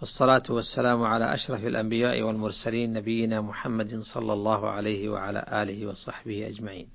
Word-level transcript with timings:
والصلاة 0.00 0.42
والسلام 0.50 1.02
على 1.02 1.34
أشرف 1.34 1.64
الأنبياء 1.64 2.22
والمرسلين 2.22 2.92
نبينا 2.92 3.40
محمد 3.40 4.00
صلى 4.00 4.32
الله 4.32 4.70
عليه 4.70 5.08
وعلى 5.08 5.44
آله 5.52 5.86
وصحبه 5.86 6.46
أجمعين. 6.48 6.88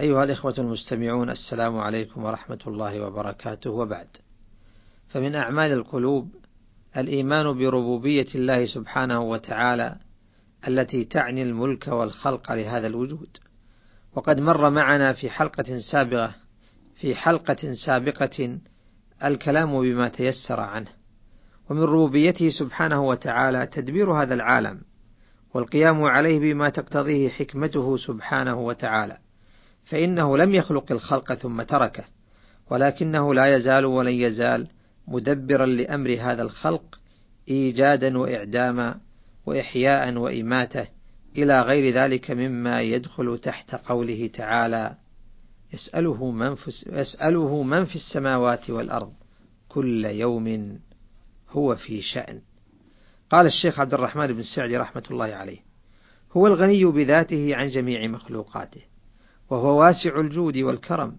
أيها 0.00 0.24
الإخوة 0.24 0.54
المستمعون 0.58 1.30
السلام 1.30 1.78
عليكم 1.78 2.24
ورحمة 2.24 2.58
الله 2.66 3.00
وبركاته 3.00 3.70
وبعد. 3.70 4.08
فمن 5.08 5.34
أعمال 5.34 5.72
القلوب 5.72 6.34
الإيمان 6.96 7.58
بربوبية 7.58 8.26
الله 8.34 8.66
سبحانه 8.66 9.20
وتعالى 9.20 9.96
التي 10.68 11.04
تعني 11.04 11.42
الملك 11.42 11.88
والخلق 11.88 12.52
لهذا 12.52 12.86
الوجود. 12.86 13.36
وقد 14.14 14.40
مر 14.40 14.70
معنا 14.70 15.12
في 15.12 15.30
حلقة 15.30 15.78
سابقة 15.92 16.34
في 16.94 17.14
حلقة 17.14 17.74
سابقة 17.86 18.58
الكلام 19.24 19.80
بما 19.80 20.08
تيسر 20.08 20.60
عنه. 20.60 20.99
ومن 21.70 21.82
ربوبيته 21.82 22.48
سبحانه 22.48 23.02
وتعالى 23.02 23.66
تدبير 23.66 24.12
هذا 24.12 24.34
العالم 24.34 24.80
والقيام 25.54 26.02
عليه 26.02 26.38
بما 26.38 26.68
تقتضيه 26.68 27.28
حكمته 27.28 27.96
سبحانه 27.96 28.60
وتعالى. 28.60 29.18
فإنه 29.84 30.36
لم 30.36 30.54
يخلق 30.54 30.92
الخلق 30.92 31.34
ثم 31.34 31.62
تركه 31.62 32.04
ولكنه 32.70 33.34
لا 33.34 33.56
يزال 33.56 33.84
ولن 33.84 34.12
يزال 34.12 34.66
مدبرا 35.08 35.66
لأمر 35.66 36.16
هذا 36.20 36.42
الخلق 36.42 37.00
إيجادا 37.48 38.18
وإعداما 38.18 39.00
وإحياء 39.46 40.16
وإماتة 40.16 40.88
إلى 41.38 41.62
غير 41.62 41.94
ذلك 41.94 42.30
مما 42.30 42.82
يدخل 42.82 43.38
تحت 43.38 43.74
قوله 43.74 44.30
تعالى 44.34 44.94
يسأله 45.72 46.30
من 46.30 46.54
في, 46.54 46.70
يسأله 46.92 47.62
من 47.62 47.84
في 47.84 47.94
السماوات 47.94 48.70
والأرض 48.70 49.12
كل 49.68 50.04
يوم 50.04 50.78
هو 51.50 51.76
في 51.76 52.00
شأن. 52.00 52.40
قال 53.30 53.46
الشيخ 53.46 53.80
عبد 53.80 53.94
الرحمن 53.94 54.26
بن 54.26 54.38
السعدي 54.38 54.76
رحمة 54.76 55.02
الله 55.10 55.34
عليه 55.34 55.58
هو 56.32 56.46
الغني 56.46 56.84
بذاته 56.84 57.56
عن 57.56 57.68
جميع 57.68 58.08
مخلوقاته 58.08 58.80
وهو 59.50 59.80
واسع 59.80 60.20
الجود 60.20 60.58
والكرم 60.58 61.16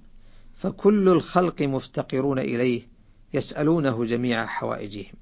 فكل 0.56 1.10
الخلق 1.10 1.62
مفتقرون 1.62 2.40
إليه 2.40 2.82
يسألونه 3.34 4.06
جميع 4.06 4.46
حوائجهم 4.46 5.14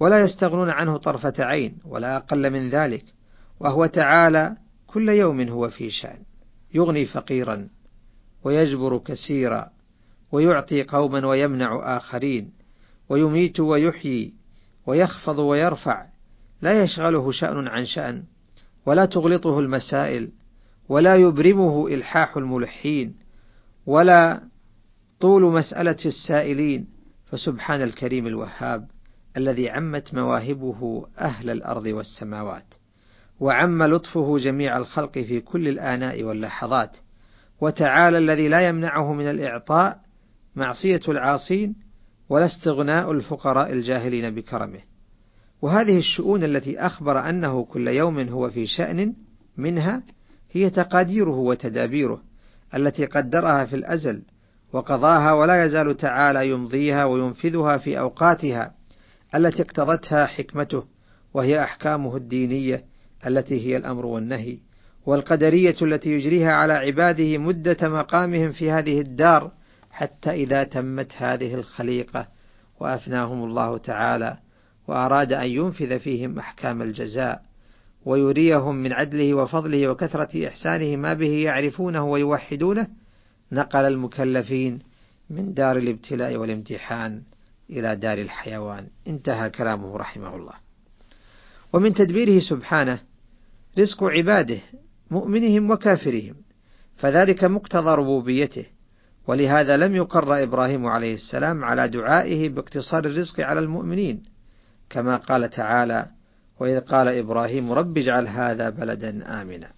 ولا 0.00 0.20
يستغنون 0.20 0.70
عنه 0.70 0.96
طرفة 0.96 1.44
عين 1.44 1.78
ولا 1.84 2.16
أقل 2.16 2.50
من 2.50 2.70
ذلك 2.70 3.04
وهو 3.60 3.86
تعالى 3.86 4.56
كل 4.86 5.08
يوم 5.08 5.48
هو 5.48 5.70
في 5.70 5.90
شأن 5.90 6.18
يغني 6.74 7.04
فقيرا 7.04 7.68
ويجبر 8.44 8.98
كثيرا 8.98 9.70
ويعطي 10.32 10.82
قوما 10.82 11.26
ويمنع 11.26 11.96
آخرين 11.96 12.52
ويميت 13.08 13.60
ويحيي 13.60 14.34
ويخفض 14.86 15.38
ويرفع 15.38 16.06
لا 16.62 16.82
يشغله 16.82 17.30
شأن 17.30 17.68
عن 17.68 17.84
شأن 17.84 18.22
ولا 18.86 19.06
تغلطه 19.06 19.58
المسائل 19.58 20.30
ولا 20.88 21.16
يبرمه 21.16 21.86
إلحاح 21.86 22.36
الملحين 22.36 23.14
ولا 23.86 24.42
طول 25.20 25.42
مسألة 25.42 25.96
السائلين 26.06 26.86
فسبحان 27.26 27.82
الكريم 27.82 28.26
الوهاب 28.26 28.88
الذي 29.36 29.70
عمت 29.70 30.14
مواهبه 30.14 31.06
أهل 31.18 31.50
الأرض 31.50 31.86
والسماوات 31.86 32.74
وعم 33.40 33.82
لطفه 33.82 34.38
جميع 34.38 34.76
الخلق 34.76 35.12
في 35.18 35.40
كل 35.40 35.68
الآناء 35.68 36.22
واللحظات 36.22 36.96
وتعالى 37.60 38.18
الذي 38.18 38.48
لا 38.48 38.68
يمنعه 38.68 39.12
من 39.12 39.30
الإعطاء 39.30 40.00
معصية 40.56 41.00
العاصين 41.08 41.74
ولا 42.32 42.46
استغناء 42.46 43.12
الفقراء 43.12 43.72
الجاهلين 43.72 44.34
بكرمه. 44.34 44.80
وهذه 45.62 45.98
الشؤون 45.98 46.44
التي 46.44 46.78
أخبر 46.78 47.18
أنه 47.18 47.64
كل 47.64 47.88
يوم 47.88 48.18
هو 48.18 48.50
في 48.50 48.66
شأن 48.66 49.14
منها 49.56 50.02
هي 50.52 50.70
تقاديره 50.70 51.36
وتدابيره 51.36 52.22
التي 52.74 53.06
قدرها 53.06 53.64
في 53.64 53.76
الأزل 53.76 54.22
وقضاها 54.72 55.32
ولا 55.32 55.64
يزال 55.64 55.96
تعالى 55.96 56.48
يمضيها 56.48 57.04
وينفذها 57.04 57.78
في 57.78 57.98
أوقاتها 57.98 58.74
التي 59.34 59.62
اقتضتها 59.62 60.26
حكمته 60.26 60.84
وهي 61.34 61.62
أحكامه 61.62 62.16
الدينية 62.16 62.84
التي 63.26 63.66
هي 63.66 63.76
الأمر 63.76 64.06
والنهي 64.06 64.58
والقدرية 65.06 65.76
التي 65.82 66.10
يجريها 66.10 66.52
على 66.52 66.72
عباده 66.72 67.38
مدة 67.38 67.88
مقامهم 67.88 68.52
في 68.52 68.70
هذه 68.70 69.00
الدار 69.00 69.50
حتى 69.92 70.30
إذا 70.30 70.64
تمت 70.64 71.12
هذه 71.16 71.54
الخليقة 71.54 72.28
وأفناهم 72.80 73.44
الله 73.44 73.78
تعالى 73.78 74.38
وأراد 74.88 75.32
أن 75.32 75.50
ينفذ 75.50 75.98
فيهم 75.98 76.38
أحكام 76.38 76.82
الجزاء 76.82 77.42
ويريهم 78.04 78.76
من 78.76 78.92
عدله 78.92 79.34
وفضله 79.34 79.88
وكثرة 79.88 80.48
إحسانه 80.48 80.96
ما 80.96 81.14
به 81.14 81.30
يعرفونه 81.30 82.04
ويوحدونه 82.04 82.86
نقل 83.52 83.84
المكلفين 83.84 84.78
من 85.30 85.54
دار 85.54 85.76
الابتلاء 85.76 86.36
والامتحان 86.36 87.22
إلى 87.70 87.96
دار 87.96 88.18
الحيوان. 88.18 88.86
انتهى 89.06 89.50
كلامه 89.50 89.96
رحمه 89.96 90.36
الله. 90.36 90.54
ومن 91.72 91.94
تدبيره 91.94 92.40
سبحانه 92.40 93.00
رزق 93.78 94.04
عباده 94.04 94.60
مؤمنهم 95.10 95.70
وكافرهم 95.70 96.34
فذلك 96.96 97.44
مقتضى 97.44 97.94
ربوبيته. 97.94 98.64
ولهذا 99.26 99.76
لم 99.76 99.96
يقر 99.96 100.42
إبراهيم 100.42 100.86
عليه 100.86 101.14
السلام 101.14 101.64
على 101.64 101.88
دعائه 101.88 102.48
باقتصار 102.48 103.04
الرزق 103.04 103.40
على 103.40 103.60
المؤمنين 103.60 104.22
كما 104.90 105.16
قال 105.16 105.50
تعالى 105.50 106.06
وإذ 106.60 106.80
قال 106.80 107.08
إبراهيم 107.08 107.72
رب 107.72 107.98
اجعل 107.98 108.28
هذا 108.28 108.70
بلدا 108.70 109.42
آمنا 109.42 109.70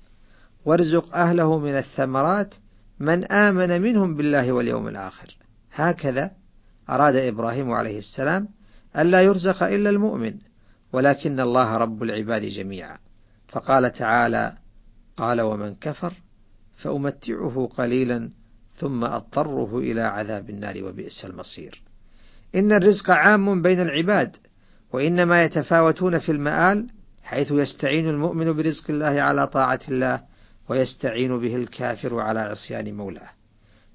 وارزق 0.64 1.14
أهله 1.16 1.58
من 1.58 1.78
الثمرات 1.78 2.54
من 3.00 3.24
آمن 3.24 3.82
منهم 3.82 4.16
بالله 4.16 4.52
واليوم 4.52 4.88
الآخر. 4.88 5.36
هكذا 5.72 6.30
أراد 6.90 7.16
إبراهيم 7.16 7.70
عليه 7.70 7.98
السلام 7.98 8.48
ألا 8.98 9.22
يرزق 9.22 9.62
إلا 9.62 9.90
المؤمن 9.90 10.34
ولكن 10.92 11.40
الله 11.40 11.76
رب 11.76 12.02
العباد 12.02 12.42
جميعا. 12.42 12.98
فقال 13.48 13.92
تعالى 13.92 14.56
قال 15.16 15.40
ومن 15.40 15.74
كفر 15.74 16.12
فأمتعه 16.76 17.68
قليلا 17.76 18.30
ثم 18.76 19.04
أضطره 19.04 19.78
إلى 19.78 20.00
عذاب 20.00 20.50
النار 20.50 20.84
وبئس 20.84 21.24
المصير. 21.24 21.82
إن 22.54 22.72
الرزق 22.72 23.10
عام 23.10 23.62
بين 23.62 23.80
العباد، 23.80 24.36
وإنما 24.92 25.42
يتفاوتون 25.42 26.18
في 26.18 26.32
المآل 26.32 26.86
حيث 27.22 27.50
يستعين 27.50 28.08
المؤمن 28.08 28.52
برزق 28.52 28.90
الله 28.90 29.22
على 29.22 29.46
طاعة 29.46 29.80
الله، 29.88 30.22
ويستعين 30.68 31.38
به 31.38 31.56
الكافر 31.56 32.20
على 32.20 32.40
عصيان 32.40 32.94
مولاه، 32.94 33.30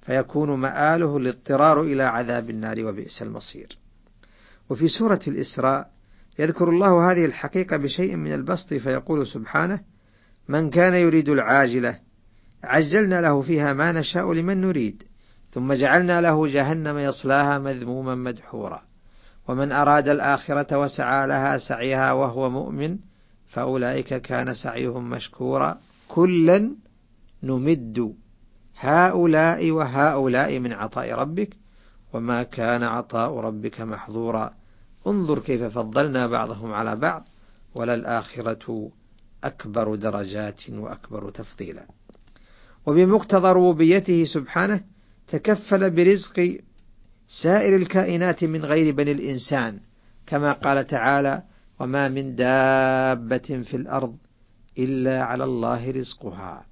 فيكون 0.02 0.60
مآله 0.60 1.18
الاضطرار 1.18 1.82
إلى 1.82 2.04
عذاب 2.04 2.50
النار 2.50 2.86
وبئس 2.86 3.22
المصير. 3.22 3.78
وفي 4.70 4.88
سورة 4.88 5.20
الإسراء 5.28 5.90
يذكر 6.40 6.70
الله 6.70 7.12
هذه 7.12 7.26
الحقيقة 7.26 7.78
بشيء 7.78 8.16
من 8.16 8.34
البسط 8.34 8.74
فيقول 8.74 9.28
سبحانه: 9.28 9.80
من 10.48 10.70
كان 10.70 10.94
يريد 10.94 11.30
العاجلة 11.30 12.00
عجلنا 12.64 13.22
له 13.22 13.42
فيها 13.42 13.74
ما 13.74 13.92
نشاء 13.92 14.34
لمن 14.34 14.62
نريد 14.62 15.04
ثم 15.52 15.74
جعلنا 15.74 16.22
له 16.22 16.48
جهنم 16.48 16.98
يصلاها 16.98 17.60
مذموما 17.60 18.16
مدحورا. 18.16 18.82
ومن 19.48 19.72
أراد 19.72 20.08
الآخرة 20.08 20.78
وسعى 20.78 21.28
لها 21.28 21.58
سعيها 21.58 22.12
وهو 22.12 22.50
مؤمن 22.50 22.98
فأولئك 23.48 24.14
كان 24.14 24.54
سعيهم 24.54 25.10
مشكورا. 25.10 25.78
كلا 26.08 26.72
نمد 27.44 28.14
هؤلاء 28.80 29.72
وهؤلاء 29.72 30.60
من 30.60 30.74
عطاء 30.74 31.14
ربك 31.14 31.50
وما 32.14 32.44
كان 32.44 32.84
عطاء 32.84 33.40
ربك 33.40 33.82
محظورا. 33.82 34.54
انظر 35.08 35.40
كيف 35.40 35.64
فضلنا 35.64 36.28
بعضهم 36.28 36.74
على 36.74 36.96
بعض 36.96 37.28
وللآخرة 37.76 38.92
أكبر 39.44 39.96
درجات 39.96 40.70
وأكبر 40.70 41.32
تفضيلا. 41.32 41.99
وبمقتضى 42.86 43.52
ربوبيته 43.52 44.24
سبحانه 44.24 44.82
تكفل 45.28 45.92
برزق 45.92 46.58
سائر 47.44 47.76
الكائنات 47.76 48.44
من 48.44 48.66
غير 48.66 48.96
بني 48.96 49.12
الإنسان 49.12 49.80
كما 50.28 50.52
قال 50.52 50.88
تعالى 50.88 51.44
وما 51.80 52.10
من 52.10 52.36
دابة 52.36 53.64
في 53.64 53.74
الأرض 53.74 54.16
إلا 54.78 55.24
على 55.24 55.44
الله 55.44 55.92
رزقها 55.92 56.66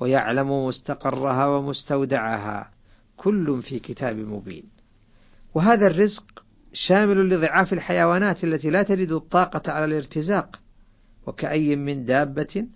ويعلم 0.00 0.66
مستقرها 0.66 1.46
ومستودعها 1.46 2.70
كل 3.16 3.62
في 3.62 3.78
كتاب 3.78 4.16
مبين. 4.16 4.64
وهذا 5.54 5.86
الرزق 5.86 6.44
شامل 6.72 7.30
لضعاف 7.30 7.72
الحيوانات 7.72 8.44
التي 8.44 8.70
لا 8.70 8.82
تجد 8.82 9.12
الطاقة 9.12 9.72
على 9.72 9.84
الارتزاق 9.84 10.60
وكأي 11.26 11.76
من 11.76 12.04
دابة 12.04 12.66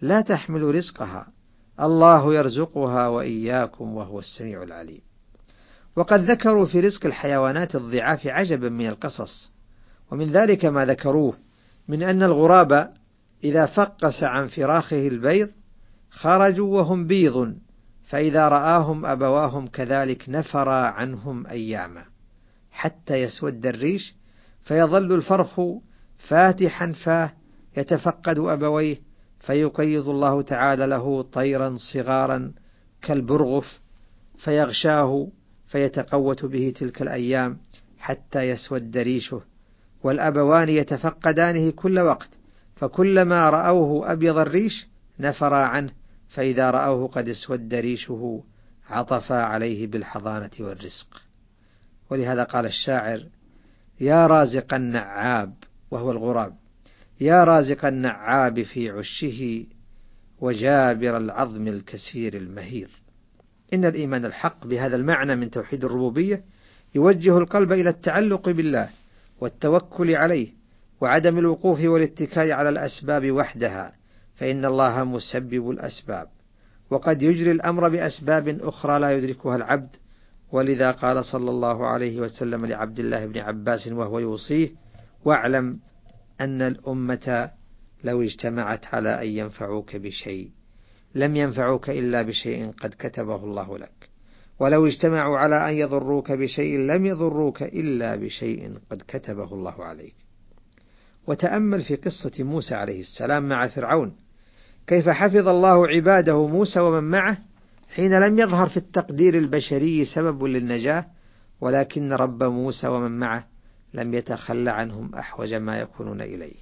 لا 0.00 0.20
تحمل 0.20 0.74
رزقها. 0.74 1.32
الله 1.80 2.34
يرزقها 2.34 3.08
وإياكم 3.08 3.96
وهو 3.96 4.18
السميع 4.18 4.62
العليم. 4.62 5.00
وقد 5.96 6.20
ذكروا 6.20 6.66
في 6.66 6.80
رزق 6.80 7.06
الحيوانات 7.06 7.74
الضعاف 7.74 8.26
عجبا 8.26 8.68
من 8.68 8.86
القصص 8.86 9.50
ومن 10.10 10.32
ذلك 10.32 10.64
ما 10.64 10.84
ذكروه 10.84 11.34
من 11.88 12.02
أن 12.02 12.22
الغراب 12.22 12.94
إذا 13.44 13.66
فقس 13.66 14.22
عن 14.22 14.46
فراخه 14.46 15.08
البيض 15.08 15.50
خرجوا 16.10 16.76
وهم 16.76 17.06
بيض 17.06 17.54
فإذا 18.08 18.48
رآهم 18.48 19.06
أبواهم 19.06 19.66
كذلك 19.66 20.28
نفرا 20.28 20.86
عنهم 20.86 21.46
أياما. 21.46 22.04
حتى 22.70 23.14
يسود 23.14 23.66
الريش 23.66 24.14
فيظل 24.62 25.14
الفرخ 25.14 25.60
فاتحا 26.18 26.92
فاه 26.92 27.32
يتفقد 27.76 28.38
أبويه 28.38 29.07
فيقيض 29.40 30.08
الله 30.08 30.42
تعالى 30.42 30.86
له 30.86 31.22
طيرا 31.22 31.76
صغارا 31.92 32.52
كالبرغف 33.02 33.80
فيغشاه 34.38 35.28
فيتقوت 35.66 36.44
به 36.44 36.72
تلك 36.76 37.02
الأيام 37.02 37.58
حتى 37.98 38.42
يسود 38.42 38.96
ريشه 38.96 39.42
والأبوان 40.02 40.68
يتفقدانه 40.68 41.70
كل 41.70 41.98
وقت 41.98 42.30
فكلما 42.76 43.50
رأوه 43.50 44.12
أبيض 44.12 44.38
الريش 44.38 44.88
نفرا 45.20 45.56
عنه 45.56 45.90
فإذا 46.28 46.70
رأوه 46.70 47.08
قد 47.08 47.28
اسود 47.28 47.74
ريشه 47.74 48.42
عطفا 48.88 49.42
عليه 49.42 49.86
بالحضانة 49.86 50.50
والرزق. 50.60 51.22
ولهذا 52.10 52.44
قال 52.44 52.66
الشاعر 52.66 53.26
يا 54.00 54.26
رازق 54.26 54.74
النعاب 54.74 55.54
وهو 55.90 56.10
الغراب 56.10 56.56
يا 57.20 57.44
رازق 57.44 57.84
النعاب 57.84 58.62
في 58.62 58.90
عشه 58.90 59.64
وجابر 60.40 61.16
العظم 61.16 61.68
الكسير 61.68 62.36
المهيض. 62.36 62.88
إن 63.74 63.84
الإيمان 63.84 64.24
الحق 64.24 64.66
بهذا 64.66 64.96
المعنى 64.96 65.36
من 65.36 65.50
توحيد 65.50 65.84
الربوبية 65.84 66.44
يوجه 66.94 67.38
القلب 67.38 67.72
إلى 67.72 67.90
التعلق 67.90 68.48
بالله 68.48 68.88
والتوكل 69.40 70.16
عليه 70.16 70.48
وعدم 71.00 71.38
الوقوف 71.38 71.80
والاتكال 71.84 72.52
على 72.52 72.68
الأسباب 72.68 73.30
وحدها 73.30 73.92
فإن 74.36 74.64
الله 74.64 75.04
مسبب 75.04 75.70
الأسباب 75.70 76.28
وقد 76.90 77.22
يجري 77.22 77.50
الأمر 77.50 77.88
بأسباب 77.88 78.48
أخرى 78.48 78.98
لا 78.98 79.12
يدركها 79.12 79.56
العبد. 79.56 79.96
ولذا 80.52 80.90
قال 80.90 81.24
صلى 81.24 81.50
الله 81.50 81.86
عليه 81.86 82.20
وسلم 82.20 82.66
لعبد 82.66 82.98
الله 82.98 83.26
بن 83.26 83.38
عباس 83.38 83.88
وهو 83.88 84.18
يوصيه 84.18 84.70
واعلم 85.24 85.78
أن 86.40 86.62
الأمة 86.62 87.50
لو 88.04 88.22
اجتمعت 88.22 88.94
على 88.94 89.22
أن 89.22 89.26
ينفعوك 89.26 89.96
بشيء 89.96 90.50
لم 91.14 91.36
ينفعوك 91.36 91.90
إلا 91.90 92.22
بشيء 92.22 92.70
قد 92.70 92.94
كتبه 92.98 93.36
الله 93.36 93.78
لك. 93.78 94.08
ولو 94.58 94.86
اجتمعوا 94.86 95.38
على 95.38 95.70
أن 95.70 95.74
يضروك 95.74 96.32
بشيء 96.32 96.78
لم 96.78 97.06
يضروك 97.06 97.62
إلا 97.62 98.16
بشيء 98.16 98.78
قد 98.90 99.02
كتبه 99.08 99.54
الله 99.54 99.84
عليك. 99.84 100.14
وتأمل 101.26 101.82
في 101.82 101.96
قصة 101.96 102.44
موسى 102.44 102.74
عليه 102.74 103.00
السلام 103.00 103.48
مع 103.48 103.68
فرعون. 103.68 104.16
كيف 104.86 105.08
حفظ 105.08 105.48
الله 105.48 105.88
عباده 105.88 106.46
موسى 106.46 106.80
ومن 106.80 107.04
معه؟ 107.04 107.38
حين 107.94 108.20
لم 108.20 108.38
يظهر 108.38 108.68
في 108.68 108.76
التقدير 108.76 109.38
البشري 109.38 110.04
سبب 110.04 110.44
للنجاة 110.44 111.06
ولكن 111.60 112.12
رب 112.12 112.42
موسى 112.42 112.88
ومن 112.88 113.18
معه 113.18 113.46
لم 113.94 114.14
يتخلى 114.14 114.70
عنهم 114.70 115.14
أحوج 115.14 115.54
ما 115.54 115.78
يكونون 115.78 116.20
إليه. 116.20 116.54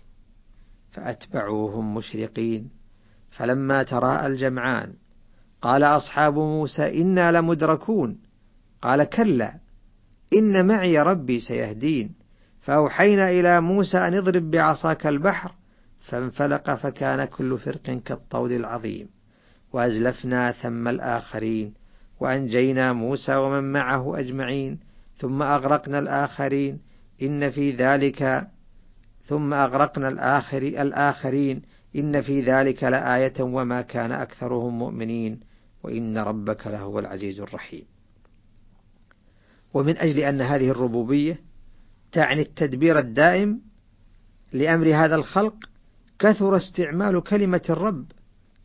فأتبعوهم 0.90 1.94
مشرقين. 1.94 2.70
فلما 3.30 3.82
تراءى 3.82 4.26
الجمعان 4.26 4.92
قال 5.62 5.82
أصحاب 5.82 6.34
موسى 6.34 7.02
إنا 7.02 7.32
لمدركون. 7.32 8.18
قال 8.82 9.04
كلا 9.04 9.54
إن 10.32 10.66
معي 10.66 11.02
ربي 11.02 11.40
سيهدين. 11.40 12.14
فأوحينا 12.60 13.30
إلى 13.30 13.60
موسى 13.60 13.98
أن 13.98 14.14
اضرب 14.14 14.50
بعصاك 14.50 15.06
البحر 15.06 15.54
فانفلق 16.00 16.74
فكان 16.74 17.24
كل 17.24 17.58
فرق 17.58 17.82
كالطود 17.82 18.50
العظيم. 18.50 19.08
وأزلفنا 19.72 20.52
ثم 20.52 20.88
الآخرين 20.88 21.74
وأنجينا 22.20 22.92
موسى 22.92 23.36
ومن 23.36 23.72
معه 23.72 24.20
أجمعين 24.20 24.78
ثم 25.16 25.42
أغرقنا 25.42 25.98
الآخرين 25.98 26.78
إن 27.22 27.50
في 27.50 27.70
ذلك 27.70 28.48
ثم 29.24 29.54
أغرقنا 29.54 30.08
الآخر 30.08 30.58
الآخرين 30.58 31.62
إن 31.96 32.22
في 32.22 32.40
ذلك 32.40 32.84
لآية 32.84 33.34
وما 33.40 33.82
كان 33.82 34.12
أكثرهم 34.12 34.78
مؤمنين 34.78 35.40
وإن 35.82 36.18
ربك 36.18 36.66
لهو 36.66 36.98
العزيز 36.98 37.40
الرحيم. 37.40 37.84
ومن 39.74 39.96
أجل 39.96 40.18
أن 40.18 40.40
هذه 40.40 40.70
الربوبية 40.70 41.40
تعني 42.12 42.42
التدبير 42.42 42.98
الدائم 42.98 43.60
لأمر 44.52 44.94
هذا 44.94 45.14
الخلق 45.14 45.54
كثر 46.18 46.56
استعمال 46.56 47.20
كلمة 47.22 47.62
الرب 47.70 48.04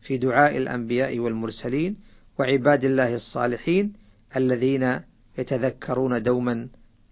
في 0.02 0.18
دعاء 0.18 0.56
الأنبياء 0.56 1.18
والمرسلين 1.18 1.96
وعباد 2.38 2.84
الله 2.84 3.14
الصالحين 3.14 3.92
الذين 4.36 5.00
يتذكرون 5.38 6.22
دوما 6.22 6.68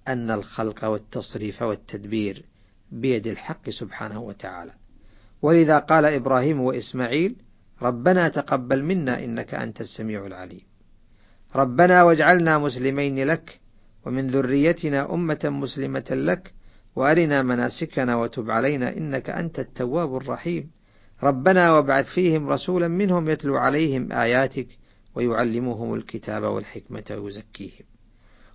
أن 0.08 0.30
الخلق 0.30 0.84
والتصريف 0.84 1.62
والتدبير 1.62 2.44
بيد 2.92 3.26
الحق 3.26 3.70
سبحانه 3.70 4.20
وتعالى. 4.20 4.72
ولذا 5.42 5.78
قال 5.78 6.04
إبراهيم 6.04 6.60
وإسماعيل 6.60 7.36
ربنا 7.82 8.28
تقبل 8.28 8.84
منا 8.84 9.24
إنك 9.24 9.54
أنت 9.54 9.80
السميع 9.80 10.26
العليم. 10.26 10.60
ربنا 11.56 12.02
واجعلنا 12.02 12.58
مسلمين 12.58 13.24
لك 13.24 13.60
ومن 14.06 14.26
ذريتنا 14.26 15.14
أمة 15.14 15.40
مسلمة 15.44 16.06
لك 16.10 16.52
وأرنا 16.96 17.42
مناسكنا 17.42 18.16
وتب 18.16 18.50
علينا 18.50 18.96
إنك 18.96 19.30
أنت 19.30 19.58
التواب 19.58 20.16
الرحيم. 20.16 20.70
ربنا 21.22 21.72
وابعث 21.72 22.06
فيهم 22.06 22.48
رسولا 22.48 22.88
منهم 22.88 23.28
يتلو 23.28 23.56
عليهم 23.56 24.12
آياتك 24.12 24.68
ويعلمهم 25.14 25.94
الكتاب 25.94 26.42
والحكمة 26.42 27.04
ويزكيهم. 27.10 27.89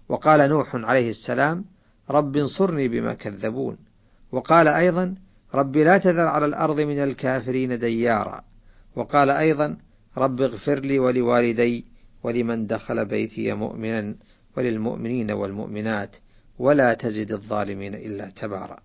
وقال 0.09 0.49
نوح 0.49 0.75
عليه 0.75 1.09
السلام 1.09 1.65
رب 2.09 2.37
انصرني 2.37 2.87
بما 2.87 3.13
كذبون. 3.13 3.77
وقال 4.31 4.67
أيضا 4.67 5.15
رب 5.55 5.77
لا 5.77 5.97
تذر 5.97 6.27
على 6.27 6.45
الأرض 6.45 6.79
من 6.79 6.99
الكافرين 6.99 7.79
ديارا. 7.79 8.41
وقال 8.95 9.29
أيضا 9.29 9.77
رب 10.17 10.41
اغفر 10.41 10.79
لي 10.79 10.99
ولوالدي 10.99 11.85
ولمن 12.23 12.67
دخل 12.67 13.05
بيتي 13.05 13.53
مؤمنا 13.53 14.15
وللمؤمنين 14.57 15.31
والمؤمنات 15.31 16.15
ولا 16.59 16.93
تزد 16.93 17.31
الظالمين 17.31 17.95
إلا 17.95 18.29
تبارا. 18.29 18.77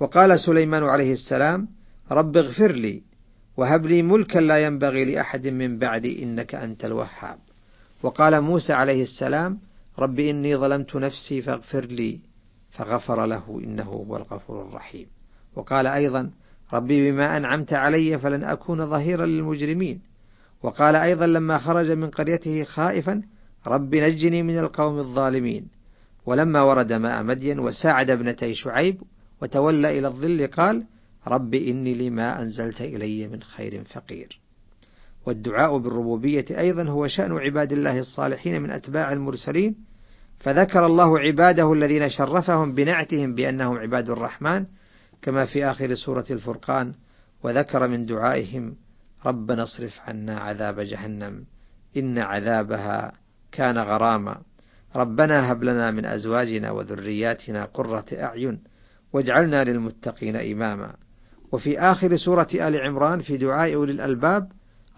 وقال 0.00 0.40
سليمان 0.40 0.82
عليه 0.82 1.12
السلام 1.12 1.68
رب 2.10 2.36
اغفر 2.36 2.72
لي 2.72 3.02
وهب 3.56 3.86
لي 3.86 4.02
ملكا 4.02 4.38
لا 4.38 4.64
ينبغي 4.64 5.04
لأحد 5.04 5.46
من 5.46 5.78
بعدي 5.78 6.22
إنك 6.22 6.54
أنت 6.54 6.84
الوهاب. 6.84 7.38
وقال 8.02 8.40
موسى 8.40 8.72
عليه 8.72 9.02
السلام 9.02 9.58
رب 9.98 10.18
إني 10.18 10.56
ظلمت 10.56 10.96
نفسي 10.96 11.42
فاغفر 11.42 11.84
لي 11.84 12.20
فغفر 12.70 13.26
له 13.26 13.60
إنه 13.64 13.82
هو 13.82 14.16
الغفور 14.16 14.68
الرحيم. 14.68 15.06
وقال 15.56 15.86
أيضا 15.86 16.30
ربي 16.72 17.10
بما 17.10 17.36
أنعمت 17.36 17.72
علي 17.72 18.18
فلن 18.18 18.44
أكون 18.44 18.86
ظهيرا 18.90 19.26
للمجرمين. 19.26 20.00
وقال 20.62 20.96
أيضا 20.96 21.26
لما 21.26 21.58
خرج 21.58 21.90
من 21.90 22.10
قريته 22.10 22.64
خائفا 22.64 23.22
رب 23.66 23.94
نجني 23.94 24.42
من 24.42 24.58
القوم 24.58 24.98
الظالمين. 24.98 25.68
ولما 26.26 26.62
ورد 26.62 26.92
ماء 26.92 27.22
مدين 27.22 27.58
وساعد 27.58 28.10
ابنتي 28.10 28.54
شعيب 28.54 29.02
وتولى 29.42 29.98
إلى 29.98 30.08
الظل 30.08 30.46
قال 30.46 30.84
رب 31.26 31.54
إني 31.54 31.94
لما 31.94 32.42
أنزلت 32.42 32.80
إلي 32.80 33.28
من 33.28 33.42
خير 33.42 33.84
فقير. 33.84 34.40
والدعاء 35.26 35.78
بالربوبية 35.78 36.44
أيضا 36.50 36.82
هو 36.82 37.06
شأن 37.06 37.32
عباد 37.32 37.72
الله 37.72 37.98
الصالحين 37.98 38.62
من 38.62 38.70
أتباع 38.70 39.12
المرسلين 39.12 39.76
فذكر 40.38 40.86
الله 40.86 41.18
عباده 41.18 41.72
الذين 41.72 42.08
شرفهم 42.08 42.72
بنعتهم 42.72 43.34
بأنهم 43.34 43.76
عباد 43.76 44.10
الرحمن 44.10 44.64
كما 45.22 45.46
في 45.46 45.64
آخر 45.64 45.94
سورة 45.94 46.24
الفرقان 46.30 46.94
وذكر 47.42 47.88
من 47.88 48.06
دعائهم 48.06 48.76
ربنا 49.26 49.62
اصرف 49.62 50.00
عنا 50.00 50.38
عذاب 50.38 50.80
جهنم 50.80 51.44
إن 51.96 52.18
عذابها 52.18 53.12
كان 53.52 53.78
غراما. 53.78 54.40
ربنا 54.96 55.52
هب 55.52 55.64
لنا 55.64 55.90
من 55.90 56.04
أزواجنا 56.04 56.70
وذرياتنا 56.70 57.64
قرة 57.64 58.06
أعين 58.12 58.60
واجعلنا 59.12 59.64
للمتقين 59.64 60.36
إماما. 60.36 60.94
وفي 61.52 61.78
آخر 61.78 62.16
سورة 62.16 62.48
آل 62.54 62.80
عمران 62.80 63.20
في 63.20 63.36
دعاء 63.36 63.74
أولي 63.74 63.92
الألباب 63.92 64.48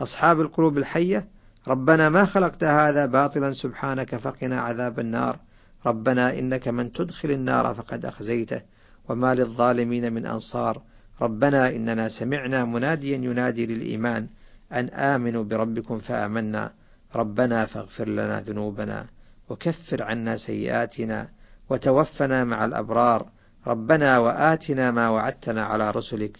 أصحاب 0.00 0.40
القلوب 0.40 0.78
الحية 0.78 1.28
ربنا 1.69 2.09
ما 2.09 2.27
خلقت 2.27 2.65
هذا 2.65 3.07
باطلا 3.07 3.53
سبحانك 3.53 4.17
فقنا 4.17 4.61
عذاب 4.61 4.99
النار. 4.99 5.39
ربنا 5.87 6.39
إنك 6.39 6.69
من 6.69 6.93
تدخل 6.93 7.31
النار 7.31 7.75
فقد 7.75 8.05
أخزيته 8.05 8.63
وما 9.09 9.35
للظالمين 9.35 10.13
من 10.13 10.27
أنصار. 10.27 10.83
ربنا 11.23 11.69
إننا 11.69 12.09
سمعنا 12.09 12.65
مناديا 12.65 13.17
ينادي 13.17 13.67
للإيمان 13.67 14.29
أن 14.73 14.89
آمنوا 14.89 15.45
بربكم 15.45 15.99
فآمنا. 15.99 16.73
ربنا 17.17 17.67
فاغفر 17.67 18.09
لنا 18.09 18.41
ذنوبنا 18.41 19.07
وكفر 19.49 20.03
عنا 20.03 20.37
سيئاتنا 20.37 21.29
وتوفنا 21.71 22.45
مع 22.45 22.65
الأبرار. 22.65 23.31
ربنا 23.67 24.19
وآتنا 24.19 24.91
ما 24.91 25.09
وعدتنا 25.09 25.65
على 25.65 25.91
رسلك. 25.91 26.39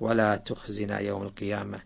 ولا 0.00 0.36
تخزنا 0.36 0.98
يوم 0.98 1.22
القيامة 1.22 1.80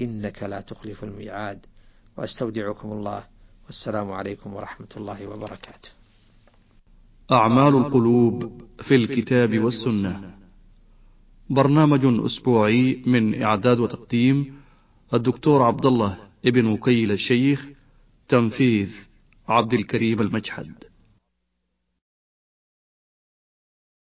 إنك 0.00 0.42
لا 0.42 0.60
تخلف 0.60 1.04
الميعاد. 1.04 1.66
وأستودعكم 2.16 2.92
الله. 2.92 3.24
والسلام 3.66 4.12
عليكم 4.12 4.54
ورحمة 4.54 4.86
الله 4.96 5.26
وبركاته. 5.26 5.88
أعمال 7.32 7.74
القلوب 7.74 8.62
في 8.82 8.94
الكتاب 8.94 9.58
والسنة. 9.58 10.34
برنامج 11.50 12.24
أسبوعي 12.24 13.02
من 13.06 13.42
إعداد 13.42 13.80
وتقديم 13.80 14.54
الدكتور 15.14 15.62
عبد 15.62 15.86
الله 15.86 16.18
ابن 16.46 16.66
وكيل 16.66 17.12
الشيخ 17.12 17.66
تنفيذ 18.28 18.90
عبد 19.48 19.74
الكريم 19.74 20.20
المجحد. 20.20 20.74